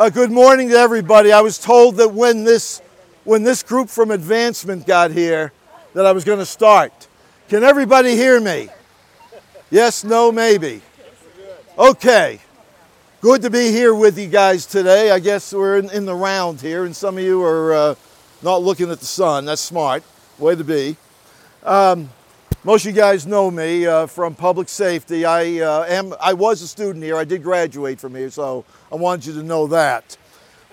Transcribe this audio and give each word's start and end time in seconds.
Uh, 0.00 0.08
good 0.08 0.30
morning 0.30 0.70
to 0.70 0.74
everybody. 0.74 1.30
I 1.30 1.42
was 1.42 1.58
told 1.58 1.96
that 1.96 2.14
when 2.14 2.44
this, 2.44 2.80
when 3.24 3.42
this 3.42 3.62
group 3.62 3.90
from 3.90 4.10
advancement 4.10 4.86
got 4.86 5.10
here, 5.10 5.52
that 5.92 6.06
I 6.06 6.12
was 6.12 6.24
going 6.24 6.38
to 6.38 6.46
start. 6.46 7.06
Can 7.50 7.64
everybody 7.64 8.16
hear 8.16 8.40
me? 8.40 8.70
Yes, 9.70 10.02
no, 10.02 10.32
maybe. 10.32 10.80
Okay. 11.78 12.40
Good 13.20 13.42
to 13.42 13.50
be 13.50 13.72
here 13.72 13.94
with 13.94 14.18
you 14.18 14.28
guys 14.28 14.64
today. 14.64 15.10
I 15.10 15.18
guess 15.18 15.52
we're 15.52 15.76
in, 15.76 15.90
in 15.90 16.06
the 16.06 16.14
round 16.14 16.62
here, 16.62 16.86
and 16.86 16.96
some 16.96 17.18
of 17.18 17.22
you 17.22 17.44
are 17.44 17.74
uh, 17.74 17.94
not 18.40 18.62
looking 18.62 18.90
at 18.90 19.00
the 19.00 19.04
sun. 19.04 19.44
That's 19.44 19.60
smart. 19.60 20.02
Way 20.38 20.56
to 20.56 20.64
be. 20.64 20.96
Um, 21.62 22.08
most 22.62 22.84
of 22.84 22.94
you 22.94 23.00
guys 23.00 23.26
know 23.26 23.50
me 23.50 23.86
uh, 23.86 24.06
from 24.06 24.34
public 24.34 24.68
safety. 24.68 25.24
I 25.24 25.60
uh, 25.60 25.84
am. 25.84 26.12
I 26.20 26.34
was 26.34 26.60
a 26.60 26.68
student 26.68 27.02
here. 27.02 27.16
I 27.16 27.24
did 27.24 27.42
graduate 27.42 27.98
from 27.98 28.14
here, 28.14 28.28
so 28.28 28.66
I 28.92 28.96
wanted 28.96 29.26
you 29.26 29.32
to 29.40 29.42
know 29.42 29.66
that. 29.68 30.18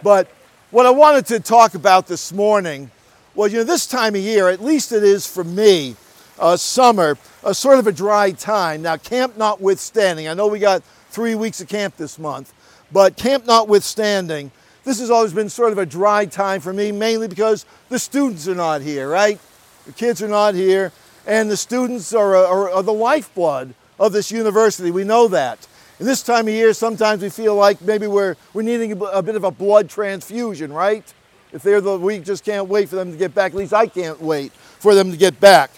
But 0.03 0.27
what 0.71 0.85
I 0.85 0.89
wanted 0.89 1.25
to 1.27 1.39
talk 1.39 1.75
about 1.75 2.07
this 2.07 2.33
morning 2.33 2.91
was, 3.35 3.53
you 3.53 3.59
know, 3.59 3.63
this 3.63 3.87
time 3.87 4.15
of 4.15 4.21
year, 4.21 4.49
at 4.49 4.61
least 4.61 4.91
it 4.91 5.01
is 5.01 5.25
for 5.25 5.45
me, 5.45 5.95
uh, 6.39 6.57
summer, 6.57 7.17
a 7.45 7.53
sort 7.53 7.79
of 7.79 7.87
a 7.87 7.93
dry 7.93 8.31
time. 8.31 8.81
Now, 8.81 8.97
camp 8.97 9.37
notwithstanding, 9.37 10.27
I 10.27 10.33
know 10.33 10.47
we 10.47 10.59
got 10.59 10.83
three 11.09 11.35
weeks 11.35 11.61
of 11.61 11.69
camp 11.69 11.95
this 11.95 12.19
month, 12.19 12.53
but 12.91 13.15
camp 13.15 13.45
notwithstanding, 13.45 14.51
this 14.83 14.99
has 14.99 15.09
always 15.09 15.31
been 15.31 15.47
sort 15.47 15.71
of 15.71 15.77
a 15.77 15.85
dry 15.85 16.25
time 16.25 16.59
for 16.59 16.73
me, 16.73 16.91
mainly 16.91 17.29
because 17.29 17.65
the 17.87 17.97
students 17.97 18.45
are 18.45 18.55
not 18.55 18.81
here, 18.81 19.07
right? 19.07 19.39
The 19.85 19.93
kids 19.93 20.21
are 20.21 20.27
not 20.27 20.53
here 20.53 20.91
and 21.27 21.51
the 21.51 21.57
students 21.57 22.13
are, 22.13 22.35
are, 22.35 22.71
are 22.71 22.83
the 22.83 22.93
lifeblood 22.93 23.75
of 23.99 24.13
this 24.13 24.31
university. 24.31 24.89
We 24.89 25.03
know 25.03 25.27
that. 25.27 25.67
And 25.99 26.07
this 26.07 26.23
time 26.23 26.47
of 26.47 26.53
year, 26.53 26.73
sometimes 26.73 27.21
we 27.21 27.29
feel 27.29 27.55
like 27.55 27.81
maybe 27.81 28.07
we're, 28.07 28.35
we're 28.53 28.61
needing 28.61 28.93
a, 28.93 29.05
a 29.05 29.21
bit 29.21 29.35
of 29.35 29.43
a 29.43 29.51
blood 29.51 29.89
transfusion, 29.89 30.71
right? 30.71 31.13
If 31.51 31.63
they're 31.63 31.81
the, 31.81 31.97
we 31.97 32.19
just 32.19 32.45
can't 32.45 32.67
wait 32.67 32.87
for 32.87 32.95
them 32.95 33.11
to 33.11 33.17
get 33.17 33.35
back. 33.35 33.51
At 33.51 33.57
least 33.57 33.73
I 33.73 33.87
can't 33.87 34.21
wait 34.21 34.53
for 34.53 34.95
them 34.95 35.11
to 35.11 35.17
get 35.17 35.39
back. 35.39 35.71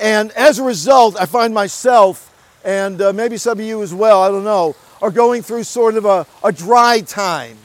And 0.00 0.32
as 0.32 0.58
a 0.58 0.64
result, 0.64 1.16
I 1.18 1.26
find 1.26 1.54
myself, 1.54 2.30
and 2.64 3.00
uh, 3.00 3.12
maybe 3.12 3.36
some 3.36 3.58
of 3.58 3.64
you 3.64 3.82
as 3.82 3.94
well, 3.94 4.22
I 4.22 4.28
don't 4.28 4.44
know, 4.44 4.74
are 5.00 5.10
going 5.10 5.42
through 5.42 5.64
sort 5.64 5.94
of 5.94 6.04
a, 6.04 6.26
a 6.42 6.52
dry 6.52 7.00
time 7.00 7.56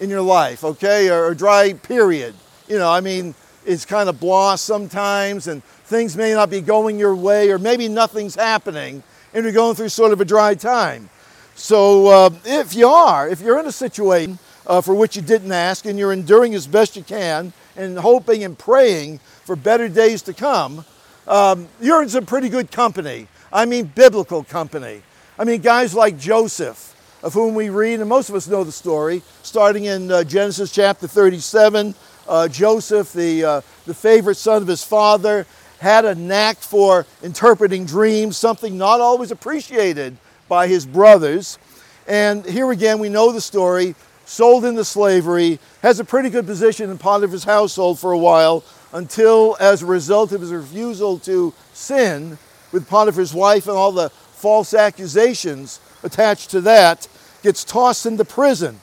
in 0.00 0.10
your 0.10 0.22
life, 0.22 0.64
okay? 0.64 1.08
Or 1.08 1.28
a 1.28 1.36
dry 1.36 1.72
period. 1.72 2.34
You 2.68 2.78
know, 2.78 2.90
I 2.90 3.00
mean, 3.00 3.34
it's 3.64 3.84
kind 3.84 4.08
of 4.08 4.20
blah 4.20 4.56
sometimes, 4.56 5.46
and 5.46 5.62
things 5.62 6.16
may 6.16 6.32
not 6.32 6.50
be 6.50 6.60
going 6.60 6.98
your 6.98 7.14
way, 7.14 7.50
or 7.50 7.58
maybe 7.58 7.88
nothing's 7.88 8.34
happening, 8.34 9.02
and 9.34 9.44
you're 9.44 9.52
going 9.52 9.74
through 9.74 9.88
sort 9.88 10.12
of 10.12 10.20
a 10.20 10.24
dry 10.24 10.54
time. 10.54 11.10
So, 11.54 12.06
uh, 12.06 12.30
if 12.44 12.74
you 12.74 12.88
are, 12.88 13.28
if 13.28 13.40
you're 13.40 13.58
in 13.58 13.66
a 13.66 13.72
situation 13.72 14.38
uh, 14.66 14.80
for 14.80 14.94
which 14.94 15.16
you 15.16 15.22
didn't 15.22 15.52
ask, 15.52 15.86
and 15.86 15.98
you're 15.98 16.12
enduring 16.12 16.54
as 16.54 16.66
best 16.66 16.96
you 16.96 17.02
can, 17.02 17.52
and 17.76 17.98
hoping 17.98 18.44
and 18.44 18.58
praying 18.58 19.18
for 19.44 19.56
better 19.56 19.88
days 19.88 20.22
to 20.22 20.34
come, 20.34 20.84
um, 21.26 21.68
you're 21.80 22.02
in 22.02 22.08
some 22.08 22.26
pretty 22.26 22.48
good 22.48 22.70
company. 22.70 23.28
I 23.52 23.64
mean, 23.64 23.86
biblical 23.86 24.44
company. 24.44 25.02
I 25.38 25.44
mean, 25.44 25.60
guys 25.60 25.94
like 25.94 26.18
Joseph, 26.18 26.94
of 27.22 27.34
whom 27.34 27.54
we 27.54 27.68
read, 27.68 28.00
and 28.00 28.08
most 28.08 28.28
of 28.28 28.34
us 28.34 28.46
know 28.48 28.64
the 28.64 28.72
story, 28.72 29.22
starting 29.42 29.84
in 29.84 30.10
uh, 30.10 30.24
Genesis 30.24 30.72
chapter 30.72 31.06
37. 31.06 31.94
Uh, 32.28 32.46
Joseph, 32.46 33.12
the, 33.12 33.44
uh, 33.44 33.60
the 33.86 33.94
favorite 33.94 34.36
son 34.36 34.60
of 34.62 34.68
his 34.68 34.84
father, 34.84 35.46
had 35.80 36.04
a 36.04 36.14
knack 36.14 36.58
for 36.58 37.06
interpreting 37.22 37.86
dreams, 37.86 38.36
something 38.36 38.76
not 38.76 39.00
always 39.00 39.30
appreciated 39.30 40.16
by 40.48 40.66
his 40.68 40.84
brothers. 40.84 41.58
And 42.06 42.44
here 42.44 42.70
again, 42.70 42.98
we 42.98 43.08
know 43.08 43.32
the 43.32 43.40
story 43.40 43.94
sold 44.26 44.64
into 44.64 44.84
slavery, 44.84 45.58
has 45.82 46.00
a 46.00 46.04
pretty 46.04 46.28
good 46.28 46.46
position 46.46 46.90
in 46.90 46.98
Potiphar's 46.98 47.44
household 47.44 47.98
for 47.98 48.12
a 48.12 48.18
while 48.18 48.62
until, 48.92 49.56
as 49.58 49.82
a 49.82 49.86
result 49.86 50.32
of 50.32 50.42
his 50.42 50.52
refusal 50.52 51.18
to 51.20 51.54
sin 51.72 52.36
with 52.72 52.88
Potiphar's 52.88 53.32
wife 53.32 53.66
and 53.66 53.76
all 53.76 53.92
the 53.92 54.10
false 54.10 54.74
accusations 54.74 55.80
attached 56.02 56.50
to 56.50 56.60
that, 56.60 57.08
gets 57.42 57.64
tossed 57.64 58.04
into 58.04 58.24
prison. 58.24 58.78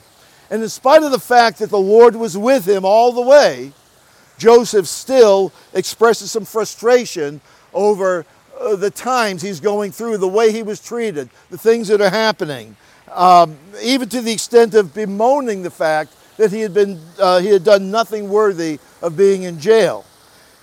And 0.50 0.62
in 0.62 0.68
spite 0.68 1.02
of 1.02 1.10
the 1.10 1.18
fact 1.18 1.58
that 1.58 1.70
the 1.70 1.78
Lord 1.78 2.16
was 2.16 2.36
with 2.36 2.68
him 2.68 2.84
all 2.84 3.12
the 3.12 3.22
way, 3.22 3.72
Joseph 4.38 4.86
still 4.86 5.52
expresses 5.72 6.30
some 6.30 6.44
frustration 6.44 7.40
over 7.72 8.26
uh, 8.58 8.76
the 8.76 8.90
times 8.90 9.42
he's 9.42 9.60
going 9.60 9.92
through, 9.92 10.18
the 10.18 10.28
way 10.28 10.52
he 10.52 10.62
was 10.62 10.80
treated, 10.80 11.28
the 11.50 11.58
things 11.58 11.88
that 11.88 12.00
are 12.00 12.10
happening, 12.10 12.76
um, 13.12 13.56
even 13.82 14.08
to 14.08 14.20
the 14.20 14.32
extent 14.32 14.74
of 14.74 14.94
bemoaning 14.94 15.62
the 15.62 15.70
fact 15.70 16.14
that 16.36 16.52
he 16.52 16.60
had, 16.60 16.74
been, 16.74 17.00
uh, 17.18 17.40
he 17.40 17.48
had 17.48 17.64
done 17.64 17.90
nothing 17.90 18.28
worthy 18.28 18.78
of 19.02 19.16
being 19.16 19.44
in 19.44 19.58
jail. 19.58 20.04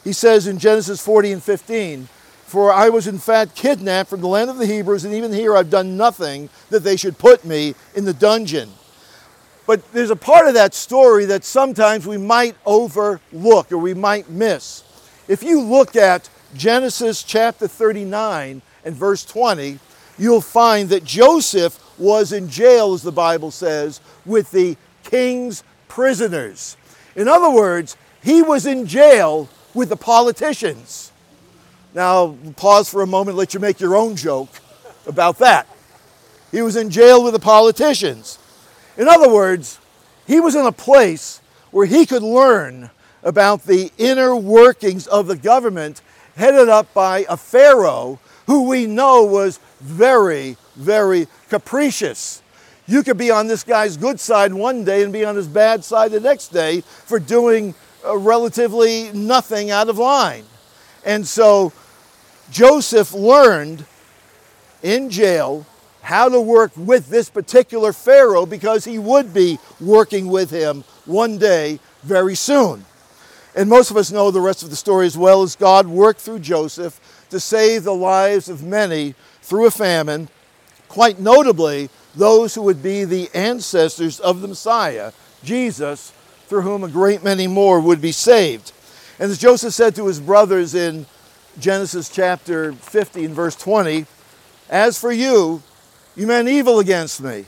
He 0.04 0.14
says 0.14 0.48
in 0.48 0.60
Genesis 0.60 1.04
40 1.04 1.34
and 1.34 1.44
15, 1.44 2.08
For 2.46 2.72
I 2.72 2.90
was 2.90 3.08
in 3.08 3.18
fact 3.18 3.56
kidnapped 3.56 4.10
from 4.10 4.22
the 4.22 4.28
land 4.28 4.50
of 4.50 4.58
the 4.58 4.66
Hebrews, 4.66 5.06
and 5.06 5.14
even 5.14 5.32
here 5.32 5.56
I've 5.56 5.70
done 5.70 5.98
nothing 5.98 6.50
that 6.70 6.84
they 6.84 6.98
should 6.98 7.18
put 7.18 7.46
me 7.46 7.76
in 7.96 8.06
the 8.06 8.14
dungeon. 8.14 8.70
But 9.66 9.92
there's 9.94 10.10
a 10.10 10.16
part 10.16 10.48
of 10.48 10.54
that 10.56 10.74
story 10.74 11.26
that 11.26 11.46
sometimes 11.46 12.06
we 12.06 12.18
might 12.18 12.56
overlook 12.66 13.72
or 13.72 13.78
we 13.78 13.94
might 13.94 14.30
miss. 14.30 14.84
If 15.28 15.42
you 15.42 15.62
look 15.62 15.96
at 15.96 16.30
Genesis 16.56 17.24
chapter 17.24 17.68
39 17.68 18.62
and 18.84 18.96
verse 18.96 19.24
20, 19.24 19.80
you'll 20.18 20.42
find 20.42 20.90
that 20.90 21.04
Joseph 21.04 21.80
was 21.98 22.34
in 22.34 22.50
jail, 22.50 22.94
as 22.94 23.04
the 23.04 23.12
Bible 23.12 23.52
says, 23.52 24.02
with 24.26 24.52
the 24.52 24.76
king's 25.04 25.64
prisoners. 25.88 26.76
In 27.16 27.28
other 27.28 27.50
words, 27.50 27.96
he 28.22 28.42
was 28.42 28.66
in 28.66 28.86
jail 28.86 29.50
with 29.74 29.90
the 29.90 29.96
politicians. 29.96 31.12
Now, 31.94 32.36
pause 32.56 32.90
for 32.90 33.02
a 33.02 33.08
moment, 33.08 33.38
let 33.38 33.54
you 33.54 33.60
make 33.60 33.80
your 33.80 33.96
own 33.96 34.16
joke 34.16 34.50
about 35.06 35.38
that. 35.40 35.68
He 36.52 36.62
was 36.62 36.76
in 36.76 36.90
jail 36.90 37.24
with 37.24 37.34
the 37.34 37.40
politicians. 37.40 38.40
In 38.98 39.08
other 39.08 39.30
words, 39.30 39.80
he 40.28 40.40
was 40.40 40.56
in 40.56 40.66
a 40.66 40.72
place 40.72 41.42
where 41.72 41.86
he 41.86 42.06
could 42.06 42.24
learn 42.24 42.92
about 43.24 43.64
the 43.64 43.92
inner 43.98 44.36
workings 44.36 45.08
of 45.08 45.28
the 45.28 45.36
government 45.36 46.02
headed 46.36 46.70
up 46.70 46.94
by 46.94 47.26
a 47.30 47.38
Pharaoh 47.38 48.20
who 48.48 48.68
we 48.68 48.86
know 48.86 49.24
was 49.24 49.60
very, 49.80 50.58
very 50.76 51.28
capricious. 51.50 52.42
You 52.86 53.04
could 53.04 53.18
be 53.18 53.32
on 53.32 53.48
this 53.48 53.64
guy's 53.64 53.96
good 53.98 54.20
side 54.20 54.54
one 54.54 54.84
day 54.84 55.04
and 55.04 55.14
be 55.14 55.24
on 55.24 55.36
his 55.36 55.48
bad 55.48 55.84
side 55.84 56.12
the 56.12 56.20
next 56.20 56.50
day 56.50 56.82
for 56.82 57.18
doing 57.20 57.76
uh, 58.06 58.18
relatively 58.18 59.12
nothing 59.14 59.72
out 59.72 59.88
of 59.88 59.98
line. 59.98 60.44
And 61.06 61.26
so 61.26 61.72
Joseph 62.52 63.14
learned 63.14 63.86
in 64.82 65.10
jail 65.10 65.66
how 66.04 66.28
to 66.28 66.40
work 66.40 66.72
with 66.76 67.08
this 67.08 67.30
particular 67.30 67.94
Pharaoh 67.94 68.46
because 68.46 68.84
he 68.84 69.00
would 69.00 69.34
be 69.34 69.58
working 69.80 70.28
with 70.28 70.52
him 70.52 70.84
one 71.06 71.38
day 71.38 71.80
very 72.04 72.36
soon. 72.36 72.86
And 73.56 73.70
most 73.70 73.90
of 73.90 73.98
us 73.98 74.12
know 74.12 74.30
the 74.30 74.42
rest 74.42 74.64
of 74.64 74.70
the 74.70 74.76
story 74.76 75.06
as 75.06 75.18
well 75.18 75.44
as 75.44 75.56
God 75.56 75.88
worked 75.88 76.20
through 76.20 76.40
Joseph 76.40 77.00
to 77.30 77.40
save 77.40 77.84
the 77.84 77.96
lives 77.96 78.50
of 78.50 78.64
many 78.64 79.16
through 79.42 79.66
a 79.66 79.72
famine, 79.72 80.28
quite 80.90 81.20
notably 81.20 81.90
those 82.16 82.54
who 82.54 82.64
would 82.64 82.84
be 82.84 83.06
the 83.06 83.30
ancestors 83.34 84.20
of 84.20 84.42
the 84.42 84.48
Messiah, 84.48 85.14
Jesus, 85.44 86.12
through 86.48 86.62
whom 86.62 86.84
a 86.84 86.90
great 86.90 87.24
many 87.24 87.48
more 87.48 87.80
would 87.80 88.02
be 88.02 88.12
saved. 88.12 88.74
And 89.20 89.32
as 89.32 89.38
Joseph 89.38 89.74
said 89.74 89.96
to 89.96 90.08
his 90.08 90.20
brothers 90.20 90.76
in 90.76 91.06
Genesis 91.60 92.10
chapter 92.10 92.74
50 92.74 93.26
and 93.26 93.34
verse 93.34 93.56
20, 93.56 94.06
As 94.70 95.00
for 95.00 95.12
you, 95.12 95.64
you 96.16 96.28
meant 96.28 96.48
evil 96.48 96.80
against 96.80 97.22
me. 97.22 97.46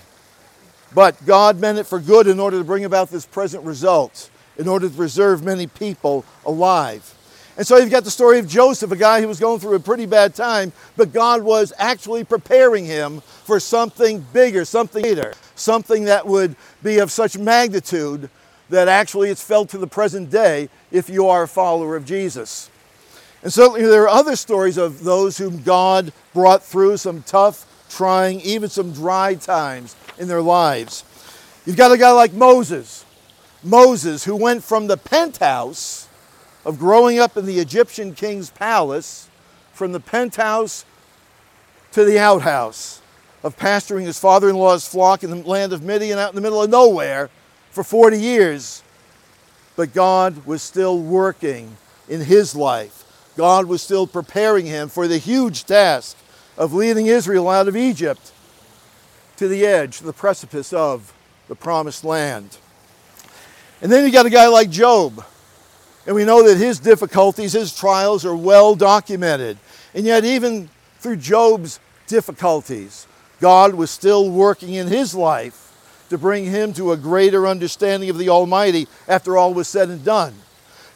But 0.94 1.26
God 1.26 1.60
meant 1.60 1.78
it 1.78 1.86
for 1.86 2.00
good 2.00 2.28
in 2.28 2.40
order 2.40 2.58
to 2.58 2.64
bring 2.64 2.86
about 2.86 3.10
this 3.10 3.26
present 3.26 3.64
result, 3.64 4.30
in 4.58 4.68
order 4.68 4.88
to 4.88 4.96
preserve 4.96 5.44
many 5.44 5.68
people 5.68 6.24
alive. 6.46 7.14
And 7.58 7.66
so 7.66 7.78
you've 7.78 7.92
got 7.92 8.04
the 8.04 8.12
story 8.12 8.40
of 8.40 8.48
Joseph, 8.48 8.92
a 8.92 8.98
guy 8.98 9.22
who 9.22 9.28
was 9.28 9.40
going 9.40 9.60
through 9.60 9.76
a 9.76 9.80
pretty 9.80 10.06
bad 10.06 10.36
time, 10.36 10.74
but 10.98 11.14
God 11.14 11.42
was 11.42 11.72
actually 11.78 12.24
preparing 12.24 12.86
him 12.86 13.22
for 13.22 13.60
something 13.60 14.26
bigger, 14.34 14.66
something 14.66 15.04
greater, 15.04 15.34
something 15.56 16.06
that 16.06 16.28
would 16.28 16.56
be 16.84 17.00
of 17.00 17.12
such 17.12 17.38
magnitude 17.38 18.30
that 18.70 18.88
actually 18.88 19.30
it's 19.30 19.44
felt 19.44 19.70
to 19.70 19.78
the 19.78 19.88
present 19.88 20.30
day 20.30 20.70
if 20.92 21.10
you 21.10 21.28
are 21.28 21.44
a 21.44 21.48
follower 21.48 21.96
of 21.96 22.06
Jesus. 22.06 22.70
And 23.42 23.54
certainly 23.54 23.84
there 23.84 24.04
are 24.04 24.10
other 24.10 24.36
stories 24.36 24.78
of 24.78 25.04
those 25.04 25.38
whom 25.38 25.62
God 25.62 26.12
brought 26.34 26.64
through 26.64 26.98
some 26.98 27.22
tough 27.24 27.66
trying, 27.96 28.42
even 28.42 28.70
some 28.70 28.92
dry 28.92 29.36
times 29.36 29.96
in 30.18 30.28
their 30.28 30.42
lives. 30.42 31.04
You've 31.66 31.78
got 31.78 31.92
a 31.92 31.98
guy 31.98 32.12
like 32.12 32.34
Moses. 32.34 33.06
Moses, 33.64 34.24
who 34.26 34.36
went 34.36 34.64
from 34.64 34.88
the 34.88 34.98
penthouse 34.98 36.08
of 36.66 36.78
growing 36.78 37.20
up 37.20 37.38
in 37.38 37.46
the 37.46 37.60
Egyptian 37.60 38.14
king's 38.14 38.50
palace, 38.50 39.30
from 39.74 39.92
the 39.92 40.00
penthouse 40.00 40.86
to 41.92 42.06
the 42.06 42.20
outhouse 42.20 43.02
of 43.44 43.58
pasturing 43.58 44.06
his 44.06 44.20
father 44.20 44.50
in 44.50 44.56
law's 44.56 44.88
flock 44.88 45.24
in 45.24 45.30
the 45.30 45.48
land 45.48 45.74
of 45.74 45.84
Midian 45.84 46.18
out 46.18 46.30
in 46.30 46.36
the 46.36 46.42
middle 46.42 46.64
of 46.64 46.70
nowhere 46.70 47.30
for 47.72 47.84
40 47.84 48.20
years, 48.20 48.84
but 49.76 49.94
God 49.94 50.46
was 50.46 50.62
still 50.62 50.98
working 50.98 51.78
in 52.08 52.22
his 52.22 52.56
life. 52.56 53.04
God 53.36 53.66
was 53.66 53.82
still 53.82 54.08
preparing 54.08 54.66
him 54.66 54.88
for 54.88 55.08
the 55.08 55.18
huge 55.18 55.66
task 55.66 56.18
of 56.58 56.74
leading 56.74 57.08
Israel 57.08 57.50
out 57.50 57.68
of 57.68 57.76
Egypt 57.76 58.32
to 59.38 59.48
the 59.48 59.66
edge, 59.66 60.00
the 60.00 60.14
precipice 60.14 60.72
of 60.74 61.14
the 61.48 61.56
promised 61.56 62.04
land. 62.04 62.58
And 63.82 63.92
then 63.92 64.06
you 64.06 64.12
got 64.12 64.26
a 64.26 64.30
guy 64.30 64.48
like 64.48 64.70
Job. 64.70 65.24
And 66.08 66.16
we 66.16 66.24
know 66.24 66.48
that 66.48 66.58
his 66.58 66.80
difficulties, 66.80 67.54
his 67.54 67.76
trials 67.76 68.26
are 68.26 68.36
well 68.36 68.76
documented. 68.76 69.58
And 69.94 70.06
yet, 70.06 70.24
even 70.24 70.70
through 71.00 71.18
Job's 71.18 71.80
difficulties, 72.08 73.08
God 73.40 73.74
was 73.74 73.92
still 73.92 74.30
working 74.30 74.74
in 74.74 74.88
his 74.88 75.16
life 75.16 75.62
to 76.10 76.18
bring 76.18 76.46
him 76.46 76.74
to 76.74 76.92
a 76.92 76.98
greater 76.98 77.48
understanding 77.48 78.10
of 78.10 78.18
the 78.18 78.30
Almighty 78.30 78.88
after 79.08 79.38
all 79.38 79.54
was 79.54 79.68
said 79.68 79.90
and 79.90 80.04
done. 80.06 80.34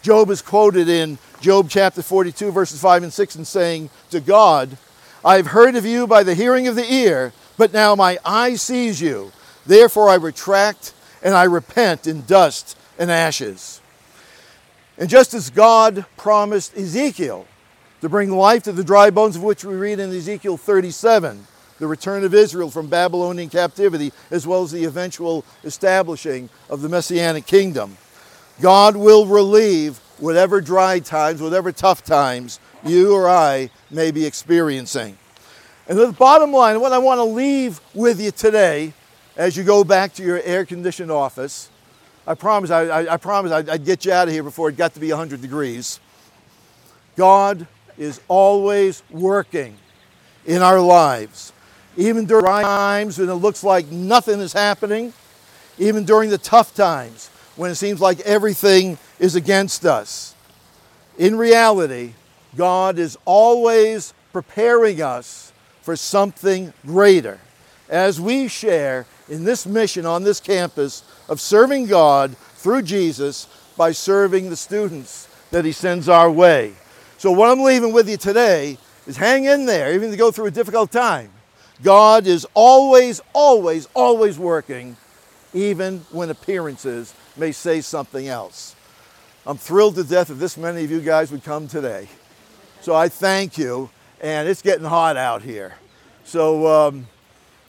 Job 0.01 0.29
is 0.29 0.41
quoted 0.41 0.87
in 0.87 1.17
Job 1.41 1.69
chapter 1.69 2.01
42, 2.01 2.51
verses 2.51 2.79
5 2.79 3.03
and 3.03 3.13
6, 3.13 3.35
and 3.35 3.47
saying 3.47 3.89
to 4.11 4.19
God, 4.19 4.77
I 5.23 5.35
have 5.35 5.47
heard 5.47 5.75
of 5.75 5.85
you 5.85 6.07
by 6.07 6.23
the 6.23 6.33
hearing 6.33 6.67
of 6.67 6.75
the 6.75 6.91
ear, 6.91 7.33
but 7.57 7.73
now 7.73 7.95
my 7.95 8.17
eye 8.23 8.55
sees 8.55 9.01
you. 9.01 9.31
Therefore 9.65 10.09
I 10.09 10.15
retract 10.15 10.93
and 11.21 11.33
I 11.33 11.43
repent 11.43 12.07
in 12.07 12.25
dust 12.25 12.77
and 12.97 13.11
ashes. 13.11 13.81
And 14.97 15.09
just 15.09 15.33
as 15.33 15.49
God 15.49 16.05
promised 16.17 16.75
Ezekiel 16.77 17.47
to 18.01 18.09
bring 18.09 18.31
life 18.31 18.63
to 18.63 18.71
the 18.71 18.83
dry 18.83 19.09
bones 19.09 19.35
of 19.35 19.43
which 19.43 19.65
we 19.65 19.75
read 19.75 19.99
in 19.99 20.09
Ezekiel 20.11 20.57
37, 20.57 21.45
the 21.79 21.87
return 21.87 22.23
of 22.23 22.33
Israel 22.33 22.69
from 22.69 22.87
Babylonian 22.87 23.49
captivity, 23.49 24.11
as 24.31 24.45
well 24.45 24.63
as 24.63 24.71
the 24.71 24.85
eventual 24.85 25.45
establishing 25.63 26.49
of 26.69 26.81
the 26.81 26.89
Messianic 26.89 27.45
kingdom. 27.45 27.97
God 28.61 28.95
will 28.97 29.25
relieve 29.25 29.97
whatever 30.17 30.59
dry 30.59 30.99
times, 30.99 31.41
whatever 31.41 31.71
tough 31.71 32.03
times 32.03 32.59
you 32.83 33.13
or 33.13 33.27
I 33.29 33.69
may 33.89 34.11
be 34.11 34.25
experiencing. 34.25 35.17
And 35.87 35.97
the 35.97 36.11
bottom 36.11 36.51
line, 36.51 36.79
what 36.79 36.93
I 36.93 36.97
want 36.99 37.19
to 37.19 37.23
leave 37.23 37.81
with 37.93 38.21
you 38.21 38.31
today 38.31 38.93
as 39.35 39.57
you 39.57 39.63
go 39.63 39.83
back 39.83 40.13
to 40.15 40.23
your 40.23 40.41
air 40.41 40.65
conditioned 40.65 41.11
office, 41.11 41.69
I 42.27 42.35
promise, 42.35 42.69
I, 42.69 42.81
I, 42.83 43.13
I 43.13 43.17
promise 43.17 43.51
I'd, 43.51 43.69
I'd 43.69 43.85
get 43.85 44.05
you 44.05 44.11
out 44.11 44.27
of 44.27 44.33
here 44.33 44.43
before 44.43 44.69
it 44.69 44.77
got 44.77 44.93
to 44.93 44.99
be 44.99 45.09
100 45.09 45.41
degrees. 45.41 45.99
God 47.15 47.65
is 47.97 48.21
always 48.27 49.01
working 49.09 49.75
in 50.45 50.61
our 50.61 50.79
lives 50.79 51.53
even 51.99 52.25
during 52.25 52.45
times 52.45 53.17
when 53.17 53.27
it 53.27 53.33
looks 53.33 53.61
like 53.63 53.91
nothing 53.91 54.39
is 54.39 54.53
happening, 54.53 55.11
even 55.77 56.05
during 56.05 56.29
the 56.29 56.37
tough 56.37 56.73
times 56.73 57.29
when 57.57 57.69
it 57.69 57.75
seems 57.75 57.99
like 57.99 58.21
everything 58.21 58.97
is 59.19 59.35
against 59.35 59.85
us. 59.85 60.33
In 61.17 61.37
reality, 61.37 62.13
God 62.55 62.99
is 62.99 63.17
always 63.25 64.13
preparing 64.33 65.01
us 65.01 65.51
for 65.81 65.95
something 65.95 66.73
greater 66.85 67.39
as 67.89 68.21
we 68.21 68.47
share 68.47 69.05
in 69.27 69.43
this 69.43 69.65
mission 69.65 70.05
on 70.05 70.23
this 70.23 70.39
campus 70.39 71.03
of 71.27 71.39
serving 71.41 71.87
God 71.87 72.35
through 72.55 72.83
Jesus 72.83 73.47
by 73.77 73.91
serving 73.91 74.49
the 74.49 74.55
students 74.55 75.27
that 75.51 75.65
He 75.65 75.71
sends 75.71 76.09
our 76.09 76.29
way. 76.29 76.73
So, 77.17 77.31
what 77.31 77.49
I'm 77.49 77.63
leaving 77.63 77.93
with 77.93 78.09
you 78.09 78.17
today 78.17 78.77
is 79.07 79.17
hang 79.17 79.45
in 79.45 79.65
there, 79.65 79.93
even 79.93 80.11
to 80.11 80.17
go 80.17 80.31
through 80.31 80.47
a 80.47 80.51
difficult 80.51 80.91
time. 80.91 81.31
God 81.81 82.27
is 82.27 82.45
always, 82.53 83.21
always, 83.33 83.87
always 83.93 84.37
working, 84.37 84.97
even 85.53 85.99
when 86.11 86.29
appearances 86.29 87.13
may 87.37 87.51
say 87.51 87.81
something 87.81 88.27
else. 88.27 88.75
I'm 89.45 89.57
thrilled 89.57 89.95
to 89.95 90.03
death 90.03 90.27
that 90.27 90.35
this 90.35 90.57
many 90.57 90.83
of 90.83 90.91
you 90.91 91.01
guys 91.01 91.31
would 91.31 91.43
come 91.43 91.67
today. 91.67 92.07
So 92.89 92.95
I 92.95 93.07
thank 93.07 93.59
you, 93.59 93.91
and 94.19 94.49
it's 94.49 94.63
getting 94.63 94.83
hot 94.83 95.15
out 95.15 95.43
here. 95.43 95.75
So 96.23 96.65
um, 96.65 97.07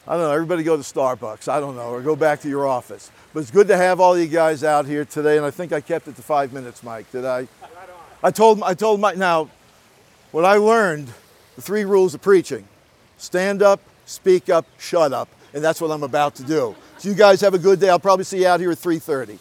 I 0.09 0.13
don't 0.13 0.23
know, 0.23 0.31
everybody 0.31 0.63
go 0.63 0.79
to 0.79 0.83
Starbucks, 0.83 1.47
I 1.47 1.61
don't 1.61 1.77
know, 1.77 1.91
or 1.91 2.01
go 2.01 2.17
back 2.17 2.41
to 2.41 2.49
your 2.49 2.67
office. 2.67 3.11
But 3.35 3.41
it's 3.41 3.51
good 3.51 3.69
to 3.69 3.77
have 3.77 4.01
all 4.01 4.17
you 4.19 4.29
guys 4.29 4.65
out 4.65 4.87
here 4.87 5.05
today, 5.05 5.37
and 5.37 5.45
I 5.45 5.51
think 5.51 5.75
I 5.75 5.83
kept 5.83 6.09
it 6.09 6.17
to 6.17 6.23
five 6.23 6.55
minutes, 6.55 6.83
Mike, 6.83 7.13
did 7.13 7.27
I? 7.27 7.49
I 8.23 8.31
told, 8.31 8.63
I 8.63 8.73
told 8.73 8.99
Mike, 8.99 9.19
now, 9.19 9.51
what 10.33 10.47
I 10.47 10.55
learned, 10.55 11.09
the 11.55 11.61
three 11.61 11.85
rules 11.85 12.15
of 12.15 12.23
preaching 12.23 12.67
stand 13.19 13.61
up, 13.61 13.83
speak 14.07 14.49
up, 14.49 14.65
shut 14.79 15.13
up. 15.13 15.29
And 15.53 15.63
that's 15.63 15.83
what 15.83 15.91
I'm 15.91 16.03
about 16.03 16.35
to 16.37 16.45
do. 16.45 16.75
So 16.97 17.11
you 17.11 17.15
guys 17.15 17.43
have 17.43 17.53
a 17.53 17.59
good 17.59 17.79
day. 17.79 17.91
I'll 17.91 17.99
probably 17.99 18.25
see 18.25 18.39
you 18.39 18.47
out 18.47 18.59
here 18.59 18.71
at 18.71 18.79
3:30. 18.79 19.39